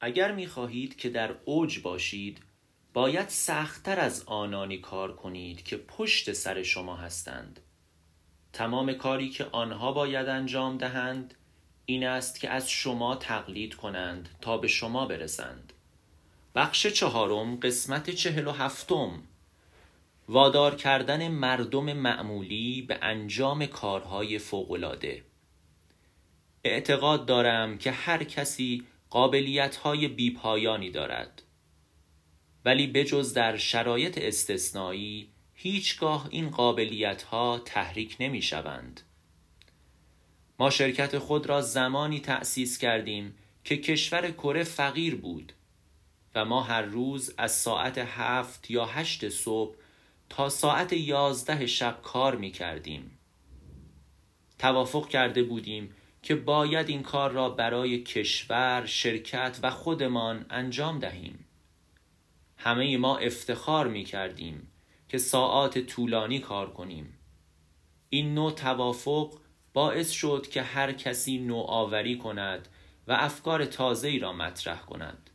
اگر 0.00 0.32
می 0.32 0.46
خواهید 0.46 0.96
که 0.96 1.08
در 1.08 1.34
اوج 1.44 1.78
باشید 1.78 2.38
باید 2.92 3.28
سختتر 3.28 4.00
از 4.00 4.22
آنانی 4.26 4.78
کار 4.78 5.16
کنید 5.16 5.62
که 5.62 5.76
پشت 5.76 6.32
سر 6.32 6.62
شما 6.62 6.96
هستند. 6.96 7.60
تمام 8.52 8.92
کاری 8.92 9.30
که 9.30 9.44
آنها 9.52 9.92
باید 9.92 10.28
انجام 10.28 10.78
دهند 10.78 11.34
این 11.86 12.06
است 12.06 12.40
که 12.40 12.50
از 12.50 12.70
شما 12.70 13.16
تقلید 13.16 13.74
کنند 13.74 14.28
تا 14.40 14.58
به 14.58 14.68
شما 14.68 15.06
برسند. 15.06 15.72
بخش 16.54 16.86
چهارم 16.86 17.56
قسمت 17.56 18.10
چهل 18.10 18.46
و 18.46 18.52
هفتم. 18.52 19.22
وادار 20.28 20.74
کردن 20.74 21.28
مردم 21.28 21.92
معمولی 21.92 22.82
به 22.82 22.98
انجام 23.02 23.66
کارهای 23.66 24.38
فوقالعاده. 24.38 25.24
اعتقاد 26.64 27.26
دارم 27.26 27.78
که 27.78 27.90
هر 27.90 28.24
کسی 28.24 28.86
قابلیت‌های 29.10 30.08
بیپایانی 30.08 30.90
دارد 30.90 31.42
ولی 32.64 32.86
بجز 32.86 33.32
در 33.32 33.56
شرایط 33.56 34.18
استثنایی 34.18 35.28
هیچگاه 35.54 36.28
این 36.30 36.50
قابلیت‌ها 36.50 37.58
تحریک 37.64 38.16
نمی‌شوند 38.20 39.00
ما 40.58 40.70
شرکت 40.70 41.18
خود 41.18 41.46
را 41.46 41.62
زمانی 41.62 42.20
تأسیس 42.20 42.78
کردیم 42.78 43.34
که 43.64 43.76
کشور 43.76 44.30
کره 44.30 44.64
فقیر 44.64 45.14
بود 45.14 45.52
و 46.34 46.44
ما 46.44 46.62
هر 46.62 46.82
روز 46.82 47.34
از 47.38 47.52
ساعت 47.52 47.98
هفت 47.98 48.70
یا 48.70 48.86
هشت 48.86 49.28
صبح 49.28 49.76
تا 50.28 50.48
ساعت 50.48 50.92
یازده 50.92 51.66
شب 51.66 51.98
کار 52.02 52.36
می 52.36 52.50
کردیم. 52.50 53.18
توافق 54.58 55.08
کرده 55.08 55.42
بودیم 55.42 55.94
که 56.26 56.34
باید 56.34 56.88
این 56.88 57.02
کار 57.02 57.30
را 57.30 57.48
برای 57.48 58.02
کشور، 58.02 58.86
شرکت 58.86 59.58
و 59.62 59.70
خودمان 59.70 60.46
انجام 60.50 60.98
دهیم. 60.98 61.46
همه 62.56 62.96
ما 62.96 63.18
افتخار 63.18 63.88
می 63.88 64.04
کردیم 64.04 64.72
که 65.08 65.18
ساعات 65.18 65.78
طولانی 65.78 66.38
کار 66.38 66.70
کنیم. 66.70 67.18
این 68.08 68.34
نوع 68.34 68.52
توافق 68.52 69.38
باعث 69.72 70.10
شد 70.10 70.46
که 70.50 70.62
هر 70.62 70.92
کسی 70.92 71.38
نوآوری 71.38 72.18
کند 72.18 72.68
و 73.08 73.12
افکار 73.12 73.64
تازه‌ای 73.64 74.18
را 74.18 74.32
مطرح 74.32 74.80
کند. 74.80 75.30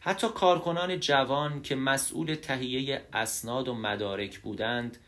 حتی 0.00 0.28
کارکنان 0.28 1.00
جوان 1.00 1.62
که 1.62 1.74
مسئول 1.74 2.34
تهیه 2.34 3.02
اسناد 3.12 3.68
و 3.68 3.74
مدارک 3.74 4.38
بودند 4.38 4.98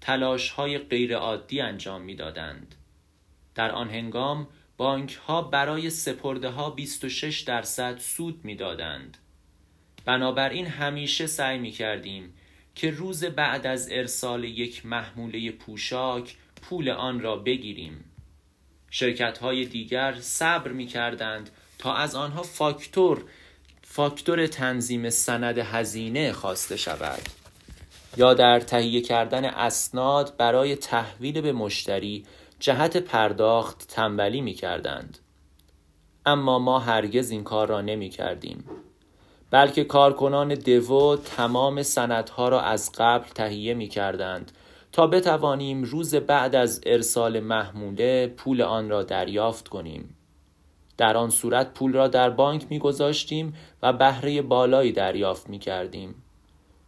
تلاش 0.00 0.50
های 0.50 0.78
غیرعادی 0.78 1.60
انجام 1.60 2.02
می‌دادند. 2.02 2.74
در 3.54 3.70
آن 3.70 3.90
هنگام 3.90 4.48
بانک 4.76 5.14
ها 5.14 5.42
برای 5.42 5.90
سپرده 5.90 6.48
ها 6.48 6.70
26 6.70 7.40
درصد 7.40 7.98
سود 7.98 8.44
می‌دادند. 8.44 9.16
بنابراین 10.04 10.66
همیشه 10.66 11.26
سعی 11.26 11.58
می 11.58 11.70
کردیم 11.70 12.34
که 12.74 12.90
روز 12.90 13.24
بعد 13.24 13.66
از 13.66 13.88
ارسال 13.90 14.44
یک 14.44 14.86
محموله 14.86 15.50
پوشاک 15.50 16.36
پول 16.62 16.88
آن 16.88 17.20
را 17.20 17.36
بگیریم. 17.36 18.04
شرکت 18.90 19.38
های 19.38 19.64
دیگر 19.64 20.14
صبر 20.20 20.72
می 20.72 20.86
کردند 20.86 21.50
تا 21.78 21.94
از 21.94 22.14
آنها 22.14 22.42
فاکتور 22.42 23.24
فاکتور 23.82 24.46
تنظیم 24.46 25.10
سند 25.10 25.58
هزینه 25.58 26.32
خواسته 26.32 26.76
شود 26.76 27.22
یا 28.16 28.34
در 28.34 28.60
تهیه 28.60 29.00
کردن 29.00 29.44
اسناد 29.44 30.36
برای 30.36 30.76
تحویل 30.76 31.40
به 31.40 31.52
مشتری 31.52 32.24
جهت 32.60 32.96
پرداخت 32.96 33.86
تنبلی 33.88 34.40
می 34.40 34.52
کردند. 34.52 35.18
اما 36.26 36.58
ما 36.58 36.78
هرگز 36.78 37.30
این 37.30 37.44
کار 37.44 37.68
را 37.68 37.80
نمی 37.80 38.08
کردیم. 38.08 38.64
بلکه 39.50 39.84
کارکنان 39.84 40.54
دو 40.54 41.16
تمام 41.16 41.82
سندها 41.82 42.48
را 42.48 42.60
از 42.60 42.92
قبل 42.98 43.28
تهیه 43.28 43.74
می 43.74 43.88
کردند 43.88 44.52
تا 44.92 45.06
بتوانیم 45.06 45.82
روز 45.82 46.14
بعد 46.14 46.54
از 46.54 46.80
ارسال 46.86 47.40
محموله 47.40 48.26
پول 48.26 48.62
آن 48.62 48.88
را 48.88 49.02
دریافت 49.02 49.68
کنیم. 49.68 50.16
در 50.96 51.16
آن 51.16 51.30
صورت 51.30 51.74
پول 51.74 51.92
را 51.92 52.08
در 52.08 52.30
بانک 52.30 52.66
می 52.70 52.78
گذاشتیم 52.78 53.54
و 53.82 53.92
بهره 53.92 54.42
بالایی 54.42 54.92
دریافت 54.92 55.48
می 55.48 55.58
کردیم. 55.58 56.23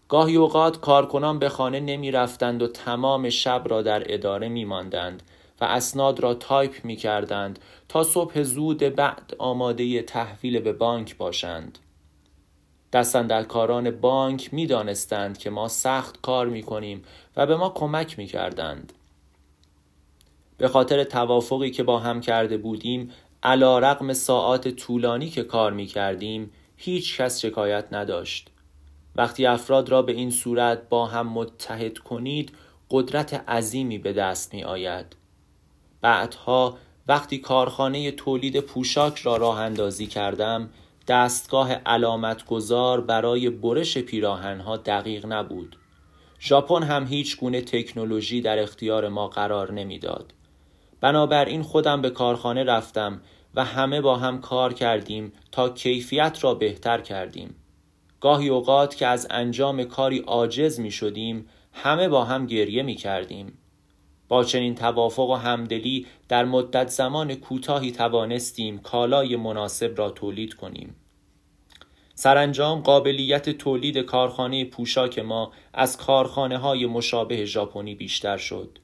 گاهی 0.08 0.36
اوقات 0.36 0.80
کارکنان 0.80 1.38
به 1.38 1.48
خانه 1.48 1.80
نمی 1.80 2.10
رفتند 2.10 2.62
و 2.62 2.68
تمام 2.68 3.30
شب 3.30 3.62
را 3.68 3.82
در 3.82 4.14
اداره 4.14 4.48
می 4.48 4.64
ماندند 4.64 5.22
و 5.60 5.64
اسناد 5.64 6.20
را 6.20 6.34
تایپ 6.34 6.84
می 6.84 6.96
کردند 6.96 7.58
تا 7.88 8.04
صبح 8.04 8.42
زود 8.42 8.78
بعد 8.78 9.34
آماده 9.38 10.02
تحویل 10.02 10.60
به 10.60 10.72
بانک 10.72 11.16
باشند. 11.16 11.78
کاران 13.48 13.90
بانک 13.90 14.54
می 14.54 14.66
دانستند 14.66 15.38
که 15.38 15.50
ما 15.50 15.68
سخت 15.68 16.20
کار 16.20 16.46
می 16.46 16.62
کنیم 16.62 17.02
و 17.36 17.46
به 17.46 17.56
ما 17.56 17.70
کمک 17.70 18.18
می 18.18 18.26
کردند. 18.26 18.92
به 20.58 20.68
خاطر 20.68 21.04
توافقی 21.04 21.70
که 21.70 21.82
با 21.82 21.98
هم 21.98 22.20
کرده 22.20 22.56
بودیم 22.56 23.12
علا 23.42 23.78
رقم 23.78 24.12
ساعات 24.12 24.68
طولانی 24.68 25.30
که 25.30 25.42
کار 25.42 25.72
می 25.72 25.86
کردیم 25.86 26.52
هیچ 26.76 27.20
کس 27.20 27.40
شکایت 27.40 27.92
نداشت 27.92 28.50
وقتی 29.16 29.46
افراد 29.46 29.88
را 29.88 30.02
به 30.02 30.12
این 30.12 30.30
صورت 30.30 30.88
با 30.88 31.06
هم 31.06 31.28
متحد 31.28 31.98
کنید 31.98 32.52
قدرت 32.90 33.34
عظیمی 33.34 33.98
به 33.98 34.12
دست 34.12 34.54
می 34.54 34.64
آید 34.64 35.16
بعدها 36.00 36.78
وقتی 37.08 37.38
کارخانه 37.38 38.10
تولید 38.10 38.60
پوشاک 38.60 39.18
را 39.18 39.36
راه 39.36 39.60
اندازی 39.60 40.06
کردم 40.06 40.70
دستگاه 41.08 41.72
علامت 41.72 42.46
گذار 42.46 43.00
برای 43.00 43.50
برش 43.50 43.98
پیراهنها 43.98 44.76
دقیق 44.76 45.26
نبود 45.26 45.76
ژاپن 46.40 46.82
هم 46.82 47.06
هیچ 47.06 47.36
گونه 47.36 47.60
تکنولوژی 47.60 48.40
در 48.40 48.58
اختیار 48.58 49.08
ما 49.08 49.28
قرار 49.28 49.72
نمی‌داد. 49.72 50.34
بنابراین 51.00 51.62
خودم 51.62 52.02
به 52.02 52.10
کارخانه 52.10 52.64
رفتم 52.64 53.20
و 53.54 53.64
همه 53.64 54.00
با 54.00 54.16
هم 54.16 54.40
کار 54.40 54.72
کردیم 54.72 55.32
تا 55.52 55.68
کیفیت 55.68 56.38
را 56.44 56.54
بهتر 56.54 57.00
کردیم. 57.00 57.54
گاهی 58.20 58.48
اوقات 58.48 58.96
که 58.96 59.06
از 59.06 59.26
انجام 59.30 59.84
کاری 59.84 60.18
عاجز 60.18 60.80
می 60.80 60.90
شدیم 60.90 61.48
همه 61.72 62.08
با 62.08 62.24
هم 62.24 62.46
گریه 62.46 62.82
می 62.82 62.94
کردیم. 62.94 63.58
با 64.28 64.44
چنین 64.44 64.74
توافق 64.74 65.30
و 65.30 65.34
همدلی 65.34 66.06
در 66.28 66.44
مدت 66.44 66.88
زمان 66.88 67.34
کوتاهی 67.34 67.92
توانستیم 67.92 68.78
کالای 68.78 69.36
مناسب 69.36 69.98
را 69.98 70.10
تولید 70.10 70.54
کنیم. 70.54 70.96
سرانجام 72.14 72.80
قابلیت 72.80 73.50
تولید 73.50 73.98
کارخانه 73.98 74.64
پوشاک 74.64 75.18
ما 75.18 75.52
از 75.74 75.96
کارخانه 75.96 76.58
های 76.58 76.86
مشابه 76.86 77.44
ژاپنی 77.44 77.94
بیشتر 77.94 78.36
شد. 78.36 78.78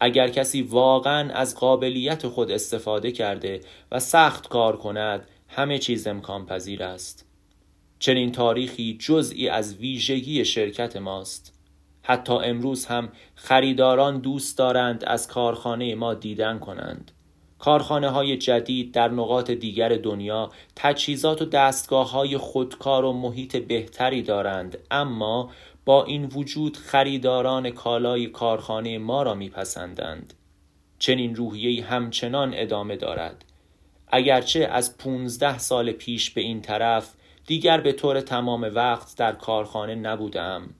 اگر 0.00 0.28
کسی 0.28 0.62
واقعا 0.62 1.32
از 1.32 1.56
قابلیت 1.56 2.28
خود 2.28 2.50
استفاده 2.50 3.12
کرده 3.12 3.60
و 3.92 4.00
سخت 4.00 4.48
کار 4.48 4.76
کند 4.76 5.28
همه 5.48 5.78
چیز 5.78 6.06
امکان 6.06 6.46
پذیر 6.46 6.82
است 6.82 7.26
چنین 7.98 8.32
تاریخی 8.32 8.96
جزئی 9.00 9.48
از 9.48 9.76
ویژگی 9.76 10.44
شرکت 10.44 10.96
ماست. 10.96 11.54
حتی 12.02 12.32
امروز 12.32 12.86
هم 12.86 13.08
خریداران 13.34 14.18
دوست 14.18 14.58
دارند 14.58 15.04
از 15.04 15.28
کارخانه 15.28 15.94
ما 15.94 16.14
دیدن 16.14 16.58
کنند. 16.58 17.10
کارخانه 17.58 18.08
های 18.08 18.36
جدید 18.36 18.92
در 18.92 19.08
نقاط 19.08 19.50
دیگر 19.50 19.88
دنیا 19.88 20.50
تجهیزات 20.76 21.42
و 21.42 21.44
دستگاه 21.44 22.10
های 22.10 22.36
خودکار 22.36 23.04
و 23.04 23.12
محیط 23.12 23.56
بهتری 23.56 24.22
دارند 24.22 24.78
اما 24.90 25.50
با 25.84 26.04
این 26.04 26.24
وجود 26.24 26.76
خریداران 26.76 27.70
کالای 27.70 28.26
کارخانه 28.26 28.98
ما 28.98 29.22
را 29.22 29.34
میپسندند. 29.34 30.34
چنین 30.98 31.34
روحیه 31.34 31.84
همچنان 31.84 32.52
ادامه 32.56 32.96
دارد. 32.96 33.44
اگرچه 34.08 34.60
از 34.60 34.98
پونزده 34.98 35.58
سال 35.58 35.92
پیش 35.92 36.30
به 36.30 36.40
این 36.40 36.60
طرف 36.60 37.14
دیگر 37.46 37.80
به 37.80 37.92
طور 37.92 38.20
تمام 38.20 38.70
وقت 38.74 39.16
در 39.16 39.32
کارخانه 39.32 39.94
نبودم. 39.94 40.74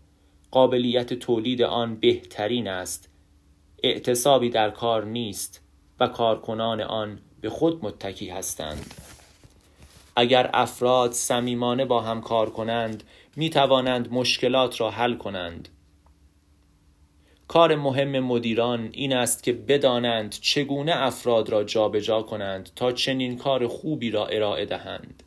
قابلیت 0.50 1.14
تولید 1.14 1.62
آن 1.62 1.96
بهترین 1.96 2.68
است. 2.68 3.08
اعتصابی 3.82 4.50
در 4.50 4.70
کار 4.70 5.04
نیست 5.04 5.60
و 6.00 6.08
کارکنان 6.08 6.80
آن 6.80 7.18
به 7.40 7.50
خود 7.50 7.84
متکی 7.84 8.28
هستند. 8.28 8.94
اگر 10.16 10.50
افراد 10.54 11.12
صمیمانه 11.12 11.84
با 11.84 12.00
هم 12.00 12.20
کار 12.20 12.50
کنند 12.50 13.04
می 13.36 13.50
توانند 13.50 14.12
مشکلات 14.12 14.80
را 14.80 14.90
حل 14.90 15.14
کنند. 15.14 15.68
کار 17.48 17.74
مهم 17.74 18.20
مدیران 18.20 18.88
این 18.92 19.16
است 19.16 19.42
که 19.42 19.52
بدانند 19.52 20.30
چگونه 20.30 20.92
افراد 20.94 21.50
را 21.50 21.64
جابجا 21.64 22.00
جا 22.00 22.22
کنند 22.22 22.70
تا 22.76 22.92
چنین 22.92 23.38
کار 23.38 23.66
خوبی 23.66 24.10
را 24.10 24.26
ارائه 24.26 24.64
دهند. 24.64 25.22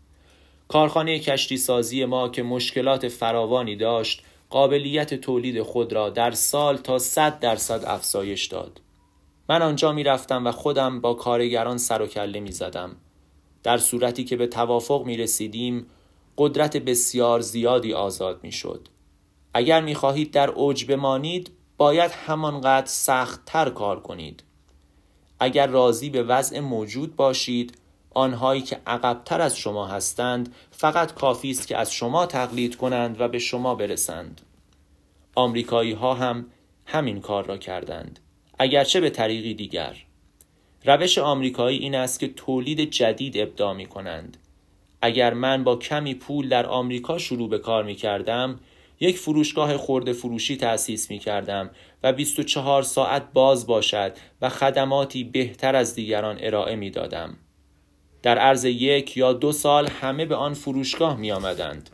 کارخانه 0.68 1.20
کشتی 1.20 1.58
سازی 1.58 2.06
ما 2.06 2.30
که 2.30 2.44
مشکلات 2.44 3.08
فراوانی 3.08 3.76
داشت 3.76 4.24
قابلیت 4.50 5.14
تولید 5.14 5.62
خود 5.62 5.94
را 5.94 6.10
در 6.10 6.32
سال 6.32 6.78
تا 6.78 7.00
100 7.00 7.40
درصد 7.40 7.84
افزایش 7.86 8.46
داد 8.46 8.82
من 9.50 9.62
آنجا 9.62 9.92
می 9.92 10.04
رفتم 10.04 10.48
و 10.48 10.52
خودم 10.52 11.02
با 11.02 11.14
کارگران 11.14 11.78
سر 11.78 12.02
و 12.02 12.08
کله 12.08 12.40
می 12.40 12.52
زدم 12.52 12.96
در 13.64 13.78
صورتی 13.78 14.24
که 14.24 14.36
به 14.36 14.48
توافق 14.48 15.04
می 15.06 15.18
رسیدیم 15.18 15.86
قدرت 16.38 16.78
بسیار 16.78 17.40
زیادی 17.40 17.94
آزاد 17.94 18.40
می 18.44 18.52
شد. 18.52 18.88
اگر 19.54 19.82
می 19.82 19.96
خواهید 19.96 20.32
در 20.32 20.50
اوج 20.50 20.86
بمانید 20.86 21.52
باید 21.78 22.12
همانقدر 22.12 22.86
سخت 22.86 23.46
تر 23.46 23.70
کار 23.70 24.00
کنید. 24.00 24.44
اگر 25.40 25.68
راضی 25.68 26.10
به 26.10 26.24
وضع 26.24 26.60
موجود 26.60 27.16
باشید 27.16 27.78
آنهایی 28.18 28.62
که 28.62 28.80
عقبتر 28.88 29.42
از 29.42 29.58
شما 29.58 29.88
هستند 29.88 30.56
فقط 30.72 31.14
کافی 31.14 31.52
است 31.52 31.68
که 31.68 31.78
از 31.78 31.94
شما 31.94 32.26
تقلید 32.26 32.76
کنند 32.76 33.22
و 33.22 33.28
به 33.28 33.40
شما 33.40 33.76
برسند. 33.76 34.42
آمریکایی 35.36 35.92
ها 35.92 36.14
هم 36.14 36.46
همین 36.86 37.22
کار 37.22 37.46
را 37.46 37.58
کردند 37.58 38.20
اگرچه 38.60 39.02
به 39.02 39.10
طریقی 39.10 39.54
دیگر 39.54 39.96
روش 40.86 41.18
آمریکایی 41.18 41.78
این 41.78 41.96
است 41.96 42.20
که 42.20 42.28
تولید 42.28 42.80
جدید 42.80 43.38
ابداع 43.38 43.74
می 43.74 43.86
کنند 43.86 44.38
اگر 45.02 45.34
من 45.34 45.64
با 45.64 45.76
کمی 45.76 46.14
پول 46.14 46.50
در 46.50 46.66
آمریکا 46.66 47.18
شروع 47.18 47.50
به 47.50 47.60
کار 47.60 47.84
می 47.84 47.96
کردم 47.96 48.60
یک 49.00 49.18
فروشگاه 49.18 49.78
خورده 49.78 50.14
فروشی 50.14 50.58
تأسیس 50.58 51.12
می 51.12 51.20
کردم 51.20 51.70
و 52.04 52.14
24 52.14 52.84
ساعت 52.84 53.34
باز 53.34 53.68
باشد 53.68 54.14
و 54.42 54.50
خدماتی 54.50 55.24
بهتر 55.24 55.76
از 55.76 55.96
دیگران 55.96 56.38
ارائه 56.40 56.76
می 56.76 56.90
دادم. 56.90 57.38
در 58.24 58.38
عرض 58.38 58.66
یک 58.66 59.18
یا 59.18 59.34
دو 59.34 59.52
سال 59.52 59.88
همه 59.88 60.26
به 60.26 60.36
آن 60.36 60.54
فروشگاه 60.54 61.18
می 61.18 61.32
آمدند. 61.32 61.90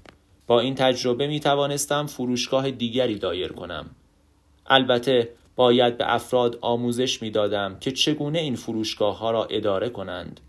با 0.48 0.60
این 0.60 0.76
تجربه 0.76 1.28
می 1.28 1.40
توانستم 1.40 2.06
فروشگاه 2.06 2.72
دیگری 2.72 3.16
دایر 3.16 3.52
کنم. 3.52 3.90
البته 4.68 5.30
باید 5.56 5.98
به 5.98 6.14
افراد 6.14 6.58
آموزش 6.62 7.22
می 7.22 7.32
دادم 7.32 7.80
که 7.80 7.92
چگونه 7.92 8.40
این 8.40 8.56
فروشگاه 8.56 9.18
ها 9.18 9.32
را 9.32 9.46
اداره 9.46 9.90
کنند. 9.90 10.40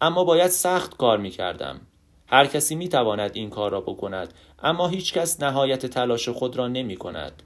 اما 0.00 0.24
باید 0.24 0.50
سخت 0.50 0.96
کار 0.96 1.18
می 1.18 1.30
کردم. 1.30 1.80
هر 2.26 2.46
کسی 2.46 2.74
می 2.74 2.88
تواند 2.88 3.30
این 3.34 3.50
کار 3.50 3.70
را 3.70 3.80
بکند 3.80 4.34
اما 4.62 4.88
هیچ 4.88 5.12
کس 5.12 5.42
نهایت 5.42 5.86
تلاش 5.86 6.28
خود 6.28 6.56
را 6.56 6.68
نمی 6.68 6.96
کند. 6.96 7.42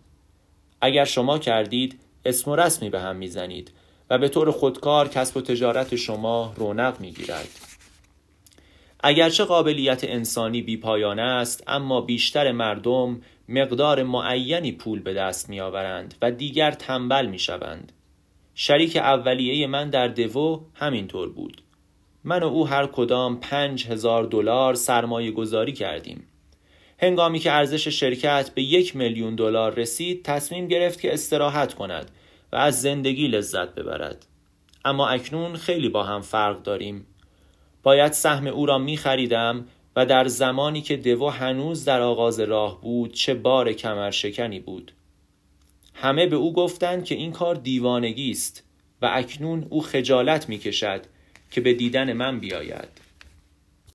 اگر 0.80 1.04
شما 1.04 1.38
کردید 1.38 2.00
اسم 2.24 2.50
و 2.50 2.56
رسمی 2.56 2.90
به 2.90 3.00
هم 3.00 3.16
می 3.16 3.28
زنید 3.28 3.72
و 4.10 4.18
به 4.18 4.28
طور 4.28 4.50
خودکار 4.50 5.08
کسب 5.08 5.36
و 5.36 5.40
تجارت 5.40 5.96
شما 5.96 6.52
رونق 6.56 7.00
می 7.00 7.12
گیرد. 7.12 7.48
اگرچه 9.00 9.44
قابلیت 9.44 10.04
انسانی 10.04 10.62
بی 10.62 10.76
پایان 10.76 11.18
است 11.18 11.64
اما 11.66 12.00
بیشتر 12.00 12.52
مردم 12.52 13.20
مقدار 13.48 14.02
معینی 14.02 14.72
پول 14.72 15.00
به 15.00 15.14
دست 15.14 15.48
می 15.48 15.60
آورند 15.60 16.14
و 16.22 16.30
دیگر 16.30 16.70
تنبل 16.70 17.26
می 17.26 17.38
شوند. 17.38 17.92
شریک 18.54 18.96
اولیه 18.96 19.66
من 19.66 19.90
در 19.90 20.08
دوو 20.08 20.60
همینطور 20.74 21.28
بود. 21.28 21.62
من 22.24 22.42
و 22.42 22.46
او 22.46 22.68
هر 22.68 22.86
کدام 22.86 23.40
پنج 23.40 23.86
هزار 23.86 24.24
دلار 24.24 24.74
سرمایه 24.74 25.30
گذاری 25.30 25.72
کردیم. 25.72 26.26
هنگامی 26.98 27.38
که 27.38 27.52
ارزش 27.52 27.88
شرکت 27.88 28.50
به 28.54 28.62
یک 28.62 28.96
میلیون 28.96 29.34
دلار 29.34 29.74
رسید 29.74 30.24
تصمیم 30.24 30.68
گرفت 30.68 31.00
که 31.00 31.12
استراحت 31.12 31.74
کند 31.74 32.10
و 32.52 32.56
از 32.56 32.82
زندگی 32.82 33.28
لذت 33.28 33.74
ببرد. 33.74 34.26
اما 34.84 35.08
اکنون 35.08 35.56
خیلی 35.56 35.88
با 35.88 36.04
هم 36.04 36.20
فرق 36.20 36.62
داریم. 36.62 37.06
باید 37.82 38.12
سهم 38.12 38.46
او 38.46 38.66
را 38.66 38.78
می 38.78 38.96
خریدم 38.96 39.66
و 39.96 40.06
در 40.06 40.28
زمانی 40.28 40.82
که 40.82 40.96
دو 40.96 41.28
هنوز 41.28 41.84
در 41.84 42.00
آغاز 42.00 42.40
راه 42.40 42.80
بود 42.80 43.12
چه 43.12 43.34
بار 43.34 43.72
کمر 43.72 44.10
شکنی 44.10 44.60
بود. 44.60 44.92
همه 45.94 46.26
به 46.26 46.36
او 46.36 46.52
گفتند 46.52 47.04
که 47.04 47.14
این 47.14 47.32
کار 47.32 47.54
دیوانگی 47.54 48.30
است 48.30 48.64
و 49.02 49.10
اکنون 49.12 49.66
او 49.70 49.82
خجالت 49.82 50.48
می 50.48 50.58
کشد 50.58 51.00
که 51.50 51.60
به 51.60 51.74
دیدن 51.74 52.12
من 52.12 52.40
بیاید 52.40 53.09